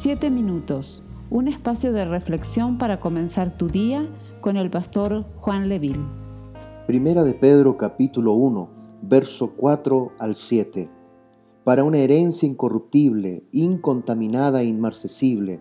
[0.00, 4.08] Siete minutos, un espacio de reflexión para comenzar tu día
[4.40, 6.06] con el pastor Juan Leville.
[6.86, 8.68] Primera de Pedro capítulo 1,
[9.02, 10.88] verso 4 al 7.
[11.64, 15.58] Para una herencia incorruptible, incontaminada e inmarcesible,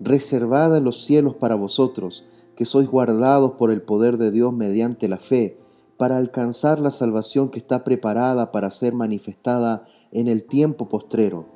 [0.00, 2.26] reservada en los cielos para vosotros,
[2.56, 5.60] que sois guardados por el poder de Dios mediante la fe,
[5.96, 11.55] para alcanzar la salvación que está preparada para ser manifestada en el tiempo postrero,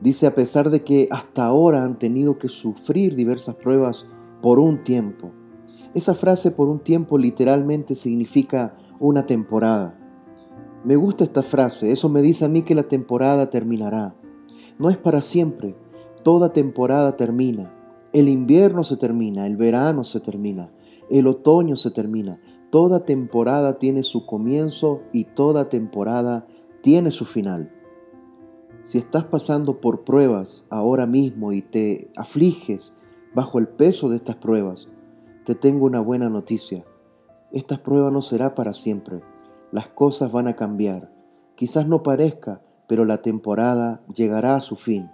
[0.00, 4.06] Dice, a pesar de que hasta ahora han tenido que sufrir diversas pruebas
[4.40, 5.32] por un tiempo.
[5.94, 9.98] Esa frase por un tiempo literalmente significa una temporada.
[10.84, 14.14] Me gusta esta frase, eso me dice a mí que la temporada terminará.
[14.78, 15.74] No es para siempre,
[16.22, 17.74] toda temporada termina.
[18.12, 20.70] El invierno se termina, el verano se termina,
[21.10, 22.40] el otoño se termina.
[22.70, 26.46] Toda temporada tiene su comienzo y toda temporada
[26.82, 27.72] tiene su final.
[28.82, 32.96] Si estás pasando por pruebas ahora mismo y te afliges
[33.34, 34.88] bajo el peso de estas pruebas,
[35.44, 36.84] te tengo una buena noticia.
[37.52, 39.20] Esta prueba no será para siempre.
[39.72, 41.12] Las cosas van a cambiar.
[41.56, 45.10] Quizás no parezca, pero la temporada llegará a su fin.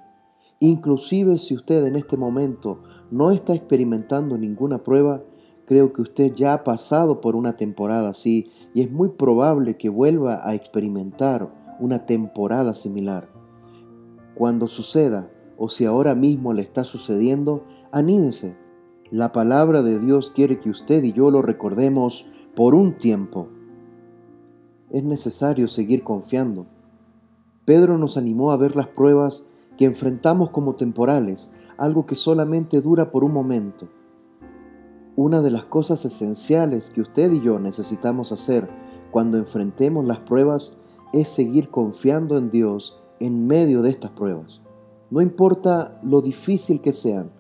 [0.60, 5.22] Inclusive si usted en este momento no está experimentando ninguna prueba,
[5.66, 9.88] creo que usted ya ha pasado por una temporada así y es muy probable que
[9.88, 13.33] vuelva a experimentar una temporada similar.
[14.34, 18.56] Cuando suceda, o si ahora mismo le está sucediendo, anímese.
[19.10, 23.48] La palabra de Dios quiere que usted y yo lo recordemos por un tiempo.
[24.90, 26.66] Es necesario seguir confiando.
[27.64, 29.46] Pedro nos animó a ver las pruebas
[29.78, 33.88] que enfrentamos como temporales, algo que solamente dura por un momento.
[35.16, 38.68] Una de las cosas esenciales que usted y yo necesitamos hacer
[39.12, 40.76] cuando enfrentemos las pruebas
[41.12, 44.60] es seguir confiando en Dios en medio de estas pruebas.
[45.10, 47.30] No importa lo difícil que sean,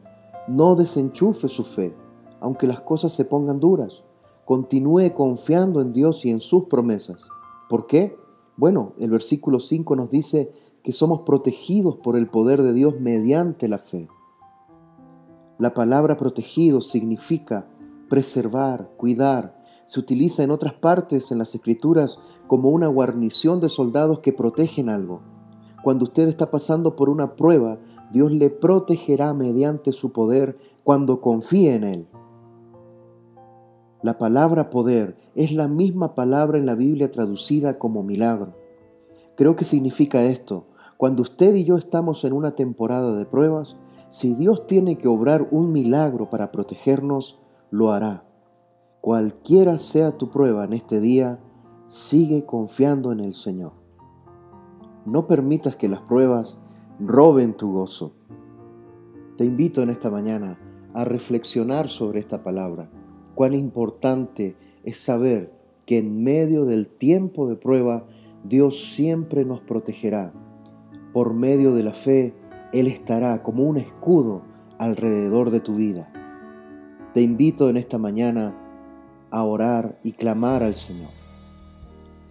[0.46, 1.94] no desenchufe su fe,
[2.40, 4.04] aunque las cosas se pongan duras.
[4.44, 7.28] Continúe confiando en Dios y en sus promesas.
[7.68, 8.16] ¿Por qué?
[8.56, 10.52] Bueno, el versículo 5 nos dice
[10.82, 14.08] que somos protegidos por el poder de Dios mediante la fe.
[15.58, 17.66] La palabra protegido significa
[18.08, 19.62] preservar, cuidar.
[19.86, 24.88] Se utiliza en otras partes en las escrituras como una guarnición de soldados que protegen
[24.88, 25.22] algo.
[25.84, 27.78] Cuando usted está pasando por una prueba,
[28.10, 32.08] Dios le protegerá mediante su poder cuando confíe en Él.
[34.00, 38.54] La palabra poder es la misma palabra en la Biblia traducida como milagro.
[39.36, 40.68] Creo que significa esto.
[40.96, 43.78] Cuando usted y yo estamos en una temporada de pruebas,
[44.08, 47.38] si Dios tiene que obrar un milagro para protegernos,
[47.70, 48.24] lo hará.
[49.02, 51.40] Cualquiera sea tu prueba en este día,
[51.88, 53.83] sigue confiando en el Señor.
[55.06, 56.62] No permitas que las pruebas
[56.98, 58.12] roben tu gozo.
[59.36, 60.58] Te invito en esta mañana
[60.94, 62.88] a reflexionar sobre esta palabra.
[63.34, 65.52] Cuán importante es saber
[65.86, 68.06] que en medio del tiempo de prueba
[68.44, 70.32] Dios siempre nos protegerá.
[71.12, 72.34] Por medio de la fe,
[72.72, 74.42] él estará como un escudo
[74.78, 76.10] alrededor de tu vida.
[77.12, 78.54] Te invito en esta mañana
[79.30, 81.10] a orar y clamar al Señor.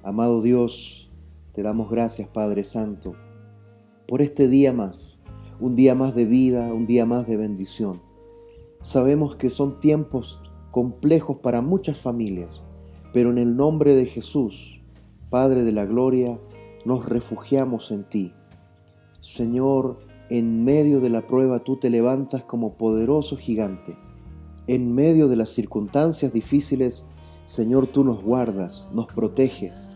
[0.03, 1.03] Amado Dios,
[1.53, 3.14] te damos gracias Padre Santo
[4.08, 5.19] por este día más,
[5.59, 8.02] un día más de vida, un día más de bendición.
[8.81, 12.62] Sabemos que son tiempos complejos para muchas familias,
[13.13, 14.81] pero en el nombre de Jesús,
[15.30, 16.40] Padre de la Gloria,
[16.86, 18.34] nos refugiamos en ti.
[19.22, 20.00] Señor,
[20.30, 23.95] en medio de la prueba tú te levantas como poderoso gigante.
[24.68, 27.10] En medio de las circunstancias difíciles,
[27.45, 29.92] Señor, tú nos guardas, nos proteges.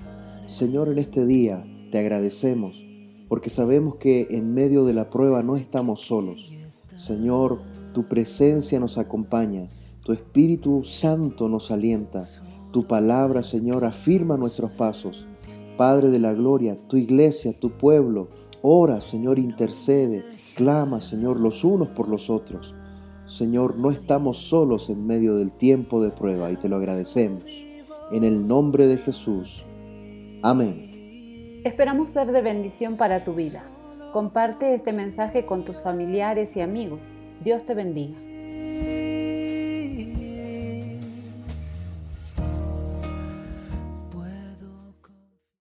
[0.48, 2.84] Señor, en este día te agradecemos
[3.28, 6.54] porque sabemos que en medio de la prueba no estamos solos.
[6.96, 7.60] Señor,
[7.94, 9.68] tu presencia nos acompaña,
[10.04, 12.26] tu Espíritu Santo nos alienta,
[12.72, 15.28] tu palabra, Señor, afirma nuestros pasos.
[15.76, 18.30] Padre de la gloria, tu iglesia, tu pueblo,
[18.62, 22.74] Ora, Señor, intercede, clama, Señor, los unos por los otros.
[23.28, 27.44] Señor, no estamos solos en medio del tiempo de prueba y te lo agradecemos.
[28.12, 29.64] En el nombre de Jesús.
[30.42, 31.62] Amén.
[31.64, 33.64] Esperamos ser de bendición para tu vida.
[34.14, 37.18] Comparte este mensaje con tus familiares y amigos.
[37.44, 38.27] Dios te bendiga.